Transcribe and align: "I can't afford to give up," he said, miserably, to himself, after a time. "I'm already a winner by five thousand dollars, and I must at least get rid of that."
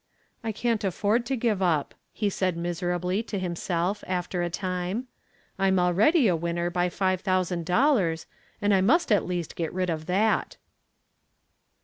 "I 0.43 0.51
can't 0.51 0.83
afford 0.83 1.27
to 1.27 1.35
give 1.35 1.61
up," 1.61 1.93
he 2.11 2.27
said, 2.31 2.57
miserably, 2.57 3.21
to 3.21 3.37
himself, 3.37 4.03
after 4.07 4.41
a 4.41 4.49
time. 4.49 5.05
"I'm 5.59 5.77
already 5.77 6.27
a 6.27 6.35
winner 6.35 6.71
by 6.71 6.89
five 6.89 7.21
thousand 7.21 7.67
dollars, 7.67 8.25
and 8.63 8.73
I 8.73 8.81
must 8.81 9.11
at 9.11 9.27
least 9.27 9.55
get 9.55 9.71
rid 9.71 9.91
of 9.91 10.07
that." 10.07 10.57